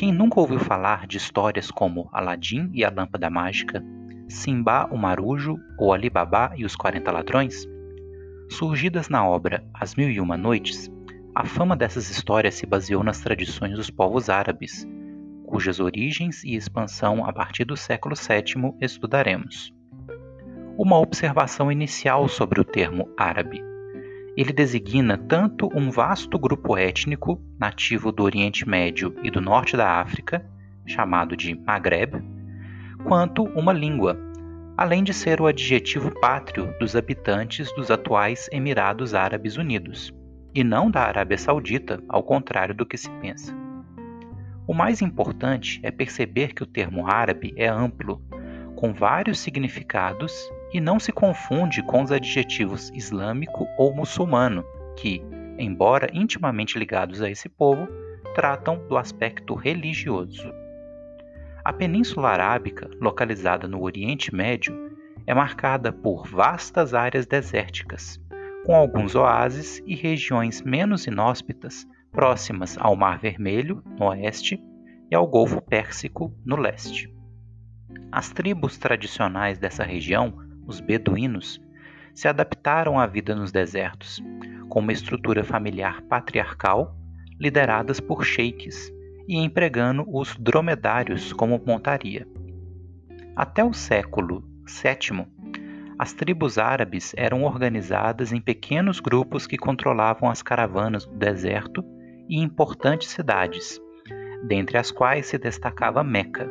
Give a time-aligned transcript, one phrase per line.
[0.00, 3.84] Quem nunca ouviu falar de histórias como Aladim e a Lâmpada Mágica,
[4.30, 7.68] Simba o Marujo ou Alibaba e os 40 Ladrões?
[8.48, 10.90] Surgidas na obra As Mil e Uma Noites,
[11.34, 14.88] a fama dessas histórias se baseou nas tradições dos povos árabes,
[15.44, 19.70] cujas origens e expansão a partir do século VII estudaremos.
[20.78, 23.62] Uma observação inicial sobre o termo árabe.
[24.36, 30.00] Ele designa tanto um vasto grupo étnico nativo do Oriente Médio e do Norte da
[30.00, 30.44] África,
[30.86, 32.22] chamado de Maghreb,
[33.04, 34.16] quanto uma língua,
[34.76, 40.14] além de ser o adjetivo pátrio dos habitantes dos atuais Emirados Árabes Unidos,
[40.54, 43.54] e não da Arábia Saudita, ao contrário do que se pensa.
[44.66, 48.22] O mais importante é perceber que o termo árabe é amplo,
[48.76, 50.32] com vários significados
[50.72, 54.64] e não se confunde com os adjetivos islâmico ou muçulmano,
[54.96, 55.22] que,
[55.58, 57.88] embora intimamente ligados a esse povo,
[58.34, 60.52] tratam do aspecto religioso.
[61.64, 64.90] A Península Arábica, localizada no Oriente Médio,
[65.26, 68.20] é marcada por vastas áreas desérticas,
[68.64, 74.60] com alguns oásis e regiões menos inóspitas próximas ao Mar Vermelho, no oeste,
[75.10, 77.12] e ao Golfo Pérsico, no leste.
[78.12, 80.32] As tribos tradicionais dessa região,
[80.70, 81.60] os beduínos,
[82.14, 84.22] se adaptaram à vida nos desertos,
[84.68, 86.96] com uma estrutura familiar patriarcal,
[87.38, 88.92] lideradas por sheiks
[89.26, 92.26] e empregando os dromedários como montaria.
[93.34, 95.26] Até o século VII,
[95.98, 101.84] as tribos árabes eram organizadas em pequenos grupos que controlavam as caravanas do deserto
[102.28, 103.80] e importantes cidades,
[104.46, 106.48] dentre as quais se destacava Meca.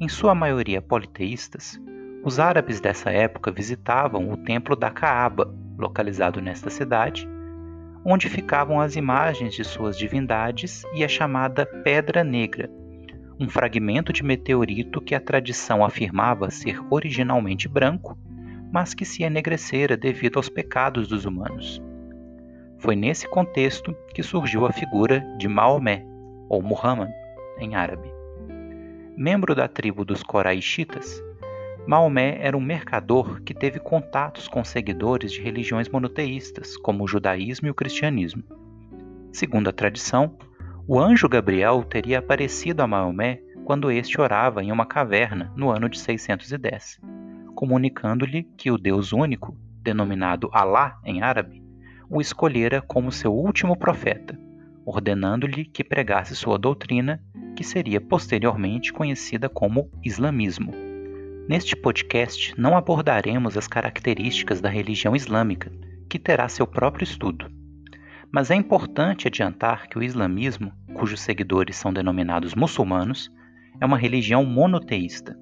[0.00, 1.80] Em sua maioria politeístas,
[2.24, 7.28] os árabes dessa época visitavam o templo da Caaba, localizado nesta cidade,
[8.04, 12.70] onde ficavam as imagens de suas divindades e a chamada Pedra Negra,
[13.40, 18.16] um fragmento de meteorito que a tradição afirmava ser originalmente branco,
[18.72, 21.82] mas que se enegrecera devido aos pecados dos humanos.
[22.78, 26.04] Foi nesse contexto que surgiu a figura de Maomé,
[26.48, 27.10] ou Muhammad
[27.58, 28.08] em árabe.
[29.16, 31.22] Membro da tribo dos Coraixitas,
[31.84, 37.66] Maomé era um mercador que teve contatos com seguidores de religiões monoteístas, como o judaísmo
[37.66, 38.44] e o cristianismo.
[39.32, 40.36] Segundo a tradição,
[40.86, 45.88] o anjo Gabriel teria aparecido a Maomé quando este orava em uma caverna no ano
[45.88, 47.00] de 610,
[47.54, 51.64] comunicando-lhe que o Deus único, denominado Alá em árabe,
[52.08, 54.38] o escolhera como seu último profeta,
[54.86, 57.20] ordenando-lhe que pregasse sua doutrina,
[57.56, 60.91] que seria posteriormente conhecida como islamismo.
[61.52, 65.70] Neste podcast não abordaremos as características da religião islâmica,
[66.08, 67.46] que terá seu próprio estudo.
[68.32, 73.30] Mas é importante adiantar que o islamismo, cujos seguidores são denominados muçulmanos,
[73.78, 75.38] é uma religião monoteísta.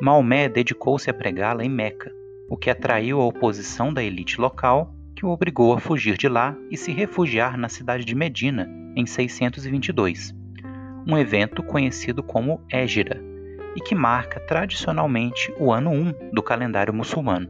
[0.00, 2.12] Maomé dedicou-se a pregá-la em Meca,
[2.48, 6.56] o que atraiu a oposição da elite local, que o obrigou a fugir de lá
[6.70, 10.32] e se refugiar na cidade de Medina em 622,
[11.04, 13.33] um evento conhecido como Égira,
[13.76, 17.48] e que marca tradicionalmente o ano 1 do calendário muçulmano.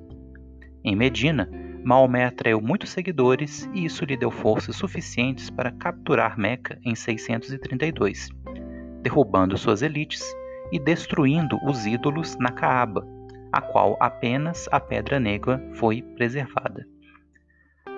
[0.82, 1.48] Em Medina,
[1.84, 8.30] Maomé atraiu muitos seguidores e isso lhe deu forças suficientes para capturar Meca em 632,
[9.02, 10.24] derrubando suas elites
[10.72, 13.06] e destruindo os ídolos na Caaba,
[13.52, 16.86] a qual apenas a Pedra Negra foi preservada.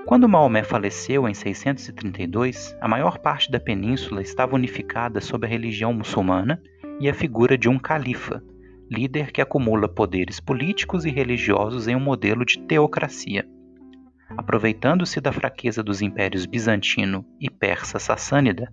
[0.05, 5.93] Quando Maomé faleceu em 632, a maior parte da península estava unificada sob a religião
[5.93, 6.63] muçulmana
[7.01, 8.43] e a figura de um califa,
[8.91, 13.47] líder que acumula poderes políticos e religiosos em um modelo de teocracia.
[14.37, 18.73] Aproveitando-se da fraqueza dos impérios bizantino e persa-sassânida,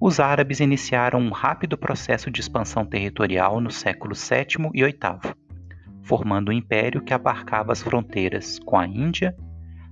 [0.00, 5.34] os árabes iniciaram um rápido processo de expansão territorial no século VII e VIII,
[6.02, 9.36] formando um império que abarcava as fronteiras com a Índia,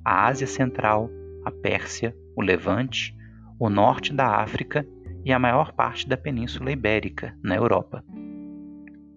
[0.04, 1.08] a Ásia Central,
[1.44, 3.14] a Pérsia, o Levante,
[3.58, 4.84] o norte da África
[5.24, 8.04] e a maior parte da Península Ibérica, na Europa.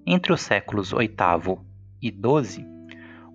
[0.05, 1.59] Entre os séculos VIII
[2.01, 2.65] e XII,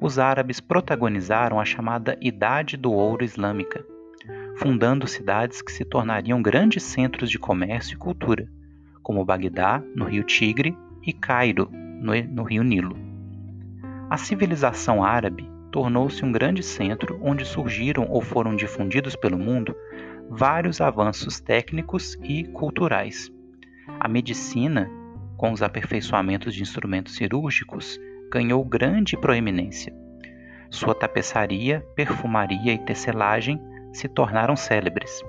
[0.01, 3.85] os árabes protagonizaram a chamada Idade do Ouro Islâmica,
[4.57, 8.49] fundando cidades que se tornariam grandes centros de comércio e cultura,
[9.03, 12.97] como Bagdá, no rio Tigre, e Cairo, no, rio Nilo.
[14.11, 19.75] A civilização árabe tornou-se um grande centro onde surgiram ou foram difundidos pelo mundo
[20.31, 23.31] vários avanços técnicos e culturais.
[24.01, 24.91] A medicina,
[25.37, 27.99] com os aperfeiçoamentos de instrumentos cirúrgicos,
[28.31, 29.95] ganhou grande proeminência.
[30.71, 33.61] Sua tapeçaria, perfumaria e tecelagem
[33.93, 35.23] se tornaram célebres.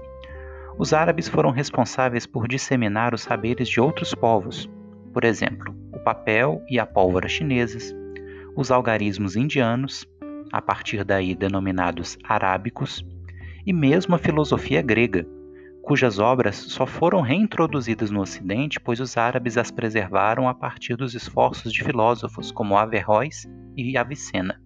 [0.77, 4.69] Os árabes foram responsáveis por disseminar os saberes de outros povos,
[5.13, 7.95] por exemplo, o papel e a pólvora chineses,
[8.55, 10.05] os algarismos indianos,
[10.51, 13.05] a partir daí denominados arábicos,
[13.65, 15.25] e mesmo a filosofia grega,
[15.81, 21.15] cujas obras só foram reintroduzidas no Ocidente pois os árabes as preservaram a partir dos
[21.15, 24.61] esforços de filósofos como Averroes e Avicena.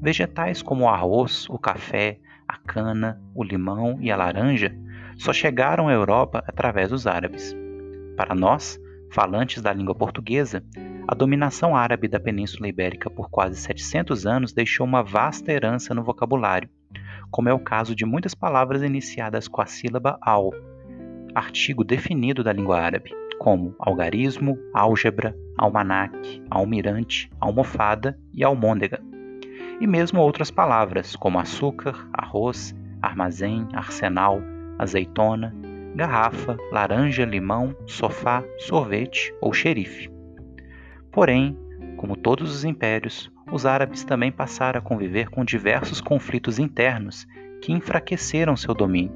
[0.00, 4.76] Vegetais como o arroz, o café, a cana, o limão e a laranja
[5.16, 7.56] só chegaram à Europa através dos árabes.
[8.16, 8.78] Para nós,
[9.10, 10.62] falantes da língua portuguesa,
[11.06, 16.04] a dominação árabe da Península Ibérica por quase 700 anos deixou uma vasta herança no
[16.04, 16.68] vocabulário,
[17.30, 20.50] como é o caso de muitas palavras iniciadas com a sílaba al,
[21.34, 29.00] artigo definido da língua árabe, como algarismo, álgebra, almanaque, almirante, almofada e almôndega,
[29.80, 34.40] e mesmo outras palavras como açúcar, arroz, armazém, arsenal,
[34.78, 35.52] azeitona,
[35.96, 40.12] garrafa, laranja, limão, sofá, sorvete ou xerife.
[41.12, 41.56] Porém,
[41.96, 47.26] como todos os impérios, os árabes também passaram a conviver com diversos conflitos internos
[47.60, 49.12] que enfraqueceram seu domínio,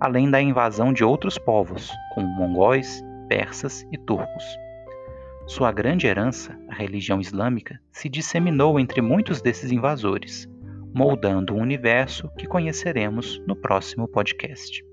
[0.00, 4.44] além da invasão de outros povos, como mongóis, persas e turcos.
[5.46, 10.48] Sua grande herança, a religião islâmica, se disseminou entre muitos desses invasores,
[10.94, 14.85] moldando o universo que conheceremos no próximo podcast.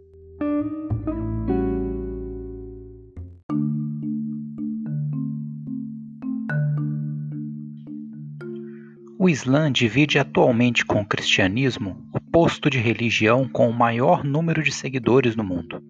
[9.24, 14.62] O Islã divide atualmente com o cristianismo o posto de religião com o maior número
[14.62, 15.82] de seguidores no mundo.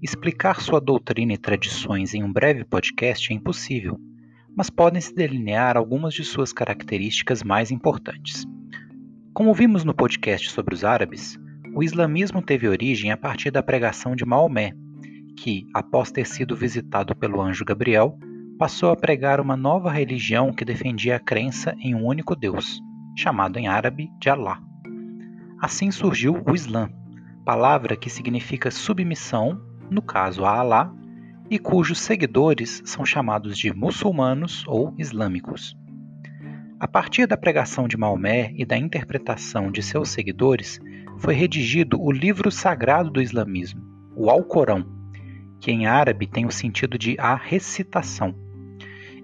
[0.00, 3.98] Explicar sua doutrina e tradições em um breve podcast é impossível,
[4.56, 8.46] mas podem-se delinear algumas de suas características mais importantes.
[9.34, 11.36] Como vimos no podcast sobre os árabes,
[11.74, 14.70] o islamismo teve origem a partir da pregação de Maomé,
[15.36, 18.16] que, após ter sido visitado pelo anjo Gabriel,
[18.62, 22.80] passou a pregar uma nova religião que defendia a crença em um único Deus,
[23.18, 24.60] chamado em árabe de Allah.
[25.60, 26.88] Assim surgiu o Islã,
[27.44, 29.60] palavra que significa submissão,
[29.90, 30.94] no caso a Allah,
[31.50, 35.76] e cujos seguidores são chamados de muçulmanos ou islâmicos.
[36.78, 40.78] A partir da pregação de Maomé e da interpretação de seus seguidores,
[41.18, 43.82] foi redigido o livro sagrado do islamismo,
[44.14, 44.86] o Alcorão,
[45.60, 48.51] que em árabe tem o sentido de a recitação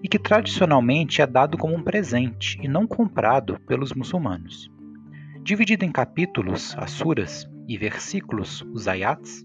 [0.02, 4.70] e que tradicionalmente é dado como um presente e não comprado pelos muçulmanos.
[5.42, 7.00] Dividido em capítulos, as
[7.66, 9.44] e versículos, os ayats,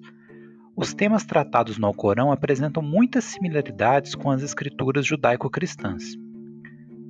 [0.76, 6.16] os temas tratados no Alcorão apresentam muitas similaridades com as escrituras judaico-cristãs.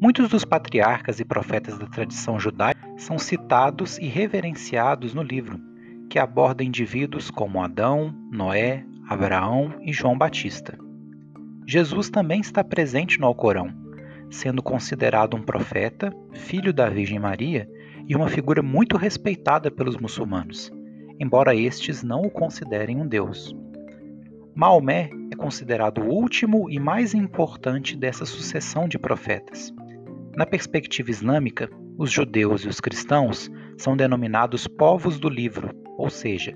[0.02, 5.62] Muitos dos patriarcas e profetas da tradição judaica são citados e reverenciados no livro,
[6.10, 10.78] que aborda indivíduos como Adão, Noé, Abraão e João Batista.
[11.66, 13.74] Jesus também está presente no Alcorão,
[14.30, 17.70] sendo considerado um profeta, filho da Virgem Maria
[18.08, 20.72] e uma figura muito respeitada pelos muçulmanos,
[21.20, 23.56] embora estes não o considerem um deus.
[24.56, 29.74] Maomé é considerado o último e mais importante dessa sucessão de profetas.
[30.36, 36.54] Na perspectiva islâmica, os judeus e os cristãos são denominados povos do livro, ou seja,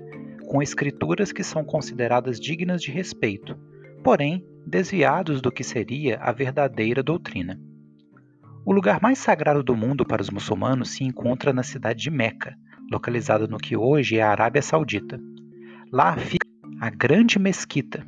[0.48, 3.56] com escrituras que são consideradas dignas de respeito,
[4.02, 7.58] porém desviados do que seria a verdadeira doutrina.
[8.64, 12.54] O lugar mais sagrado do mundo para os muçulmanos se encontra na cidade de Meca,
[12.92, 15.18] localizada no que hoje é a Arábia Saudita.
[15.90, 16.46] Lá fica
[16.80, 18.06] a Grande Mesquita,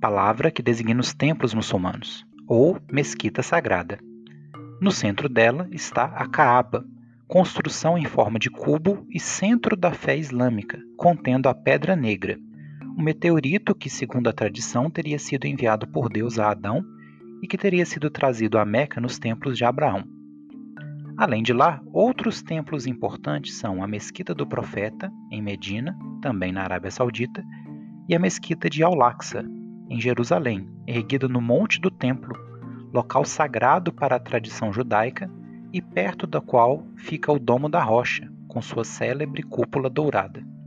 [0.00, 3.98] palavra que designa os templos muçulmanos, ou Mesquita Sagrada.
[4.80, 6.86] No centro dela está a Kaaba,
[7.26, 12.38] construção em forma de cubo e centro da fé islâmica, contendo a Pedra Negra,
[12.98, 16.84] um meteorito que, segundo a tradição, teria sido enviado por Deus a Adão
[17.40, 20.02] e que teria sido trazido a Meca nos templos de Abraão.
[21.16, 26.62] Além de lá, outros templos importantes são a Mesquita do Profeta, em Medina, também na
[26.62, 27.44] Arábia Saudita,
[28.08, 29.44] e a Mesquita de Al-Aqsa,
[29.88, 32.36] em Jerusalém, erguida no Monte do Templo,
[32.92, 35.30] local sagrado para a tradição judaica
[35.72, 40.57] e perto da qual fica o Domo da Rocha, com sua célebre cúpula dourada.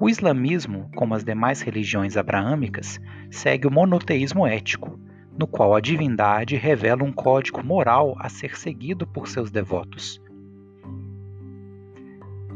[0.00, 3.00] O islamismo, como as demais religiões abraâmicas,
[3.30, 4.98] segue o monoteísmo ético,
[5.36, 10.22] no qual a divindade revela um código moral a ser seguido por seus devotos.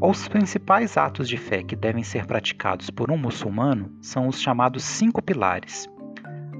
[0.01, 4.85] Os principais atos de fé que devem ser praticados por um muçulmano são os chamados
[4.85, 5.89] cinco pilares: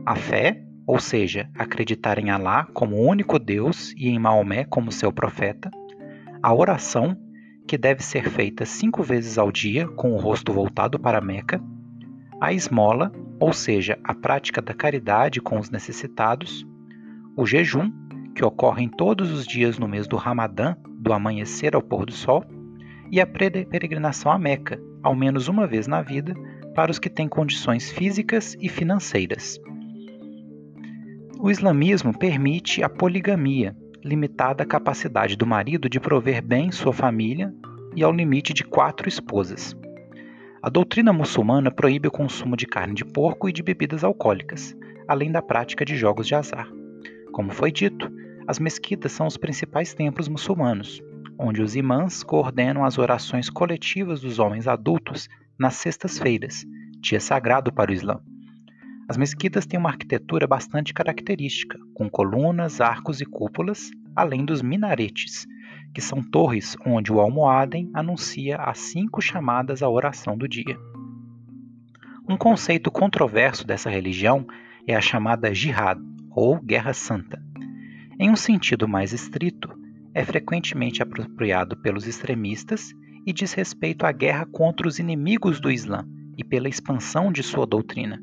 [0.05, 5.13] a fé, ou seja, acreditar em Alá como único Deus e em Maomé como seu
[5.13, 5.71] profeta,
[6.43, 7.17] a oração,
[7.67, 11.63] que deve ser feita cinco vezes ao dia com o rosto voltado para Meca,
[12.41, 16.67] a esmola, ou seja, a prática da caridade com os necessitados,
[17.37, 17.91] o jejum,
[18.35, 22.13] que ocorre em todos os dias no mês do Ramadã, do amanhecer ao pôr do
[22.13, 22.45] sol,
[23.11, 26.35] e a peregrinação a Meca, ao menos uma vez na vida,
[26.75, 29.61] para os que têm condições físicas e financeiras.
[31.39, 37.55] O islamismo permite a poligamia, limitada à capacidade do marido de prover bem sua família
[37.95, 39.77] e ao limite de quatro esposas.
[40.63, 44.77] A doutrina muçulmana proíbe o consumo de carne de porco e de bebidas alcoólicas,
[45.09, 46.69] além da prática de jogos de azar.
[47.33, 48.11] Como foi dito,
[48.47, 51.03] as mesquitas são os principais templos muçulmanos,
[51.39, 55.29] onde os imãs coordenam as orações coletivas dos homens adultos
[55.59, 56.65] nas sextas-feiras,
[57.01, 58.21] dia sagrado para o Islã.
[59.09, 65.47] As mesquitas têm uma arquitetura bastante característica, com colunas, arcos e cúpulas, além dos minaretes,
[65.93, 70.79] que são torres onde o almohadem anuncia as cinco chamadas à oração do dia.
[72.29, 74.47] Um conceito controverso dessa religião
[74.87, 77.43] é a chamada jihad, ou guerra santa.
[78.19, 79.69] Em um sentido mais estrito,
[80.15, 82.93] é frequentemente apropriado pelos extremistas
[83.27, 86.07] e diz respeito à guerra contra os inimigos do Islã
[86.37, 88.23] e pela expansão de sua doutrina.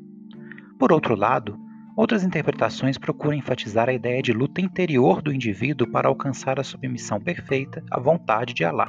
[0.80, 1.56] Por outro lado,
[2.00, 7.20] Outras interpretações procuram enfatizar a ideia de luta interior do indivíduo para alcançar a submissão
[7.20, 8.88] perfeita à vontade de Alá.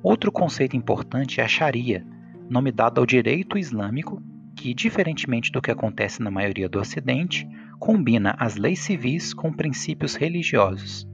[0.00, 2.06] Outro conceito importante é a Sharia,
[2.48, 4.22] nome dado ao direito islâmico,
[4.54, 7.44] que, diferentemente do que acontece na maioria do Ocidente,
[7.80, 11.08] combina as leis civis com princípios religiosos.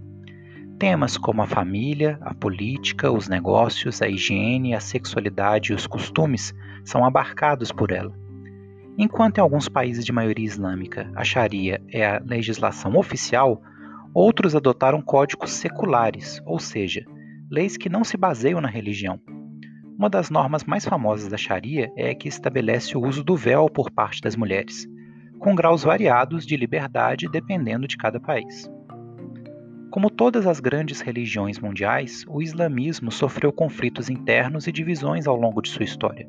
[0.79, 6.55] Temas como a família, a política, os negócios, a higiene, a sexualidade e os costumes
[6.85, 8.26] são abarcados por ela.
[8.99, 13.61] Enquanto em alguns países de maioria islâmica a Sharia é a legislação oficial,
[14.15, 17.05] outros adotaram códigos seculares, ou seja,
[17.51, 19.21] leis que não se baseiam na religião.
[19.99, 23.69] Uma das normas mais famosas da Sharia é a que estabelece o uso do véu
[23.69, 24.89] por parte das mulheres,
[25.39, 28.71] com graus variados de liberdade dependendo de cada país.
[29.91, 35.61] Como todas as grandes religiões mundiais, o islamismo sofreu conflitos internos e divisões ao longo
[35.61, 36.27] de sua história.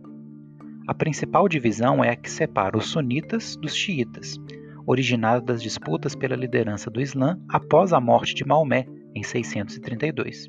[0.87, 4.39] A principal divisão é a que separa os sunitas dos xiitas,
[4.85, 10.47] originada das disputas pela liderança do Islã após a morte de Maomé em 632.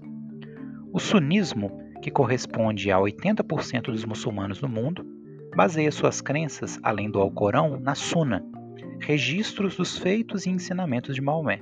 [0.93, 5.05] O sunismo, que corresponde a 80% dos muçulmanos no mundo,
[5.57, 8.45] baseia suas crenças, além do Alcorão, na Sunna,
[9.01, 11.61] registros dos feitos e ensinamentos de Maomé.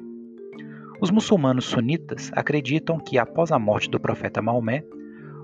[1.01, 4.85] Os muçulmanos sunitas acreditam que, após a morte do profeta Maomé,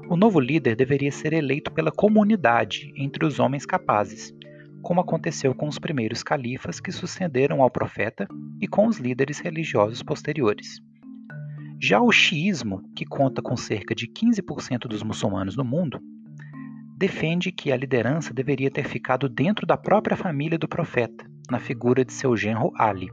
[0.09, 4.35] o novo líder deveria ser eleito pela comunidade entre os homens capazes,
[4.83, 8.27] como aconteceu com os primeiros califas que sucederam ao profeta
[8.61, 10.81] e com os líderes religiosos posteriores.
[11.81, 16.01] Já o xiismo, que conta com cerca de 15% dos muçulmanos no mundo,
[16.97, 22.05] defende que a liderança deveria ter ficado dentro da própria família do profeta, na figura
[22.05, 23.09] de seu genro Ali.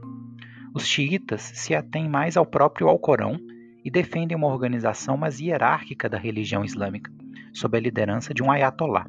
[0.72, 3.40] Os xiitas se atêm mais ao próprio Alcorão
[3.84, 7.10] e defendem uma organização mais hierárquica da religião islâmica,
[7.52, 9.06] sob a liderança de um ayatollah.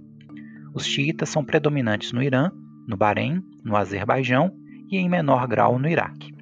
[0.74, 2.51] Os xiitas são predominantes no Irã,
[2.88, 4.51] no Bahrein, no Azerbaijão
[4.90, 6.34] e em menor grau no Iraque.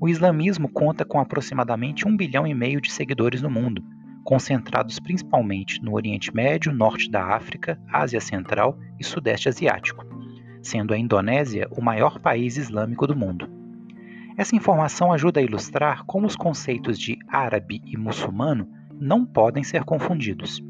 [0.00, 3.82] O islamismo conta com aproximadamente um bilhão e meio de seguidores no mundo,
[4.24, 10.04] concentrados principalmente no Oriente Médio, Norte da África, Ásia Central e Sudeste Asiático,
[10.60, 13.55] sendo a Indonésia o maior país islâmico do mundo.
[14.36, 19.82] Essa informação ajuda a ilustrar como os conceitos de árabe e muçulmano não podem ser
[19.82, 20.62] confundidos.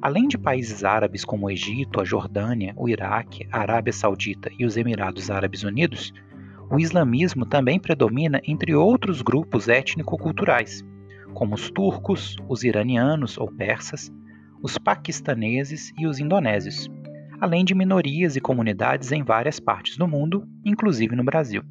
[0.00, 4.64] Além de países árabes como o Egito, a Jordânia, o Iraque, a Arábia Saudita e
[4.64, 6.10] os Emirados Árabes Unidos,
[6.70, 10.82] o islamismo também predomina entre outros grupos étnico-culturais,
[11.34, 14.10] como os turcos, os iranianos ou persas,
[14.62, 16.90] os paquistaneses e os indonésios,
[17.38, 21.62] além de minorias e comunidades em várias partes do mundo, inclusive no Brasil.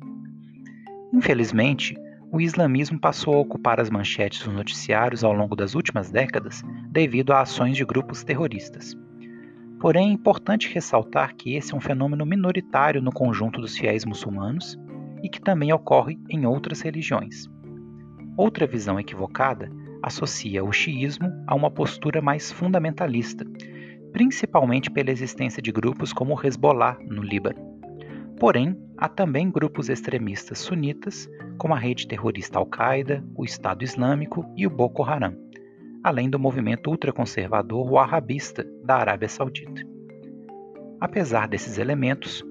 [1.16, 1.96] Infelizmente,
[2.30, 7.32] o islamismo passou a ocupar as manchetes dos noticiários ao longo das últimas décadas devido
[7.32, 8.94] a ações de grupos terroristas.
[9.80, 14.78] Porém, é importante ressaltar que esse é um fenômeno minoritário no conjunto dos fiéis muçulmanos
[15.24, 17.46] e que também ocorre em outras religiões.
[18.36, 19.72] Outra visão equivocada
[20.04, 23.46] associa o xiismo a uma postura mais fundamentalista,
[24.12, 27.60] principalmente pela existência de grupos como o Hezbollah no Líbano.
[28.38, 34.66] Porém, há também grupos extremistas sunitas, como a rede terrorista Al-Qaeda, o Estado Islâmico e
[34.66, 35.36] o Boko Haram,
[36.04, 39.82] além do movimento ultraconservador wahhabista da Arábia Saudita.
[41.00, 42.44] Apesar desses elementos,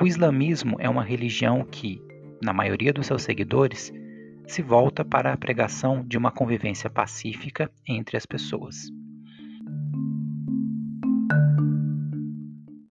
[0.00, 2.02] o islamismo é uma religião que,
[2.42, 3.92] na maioria dos seus seguidores,
[4.46, 8.90] se volta para a pregação de uma convivência pacífica entre as pessoas.